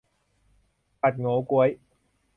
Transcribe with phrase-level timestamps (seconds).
[0.99, 1.69] ผัดโหงวก้วย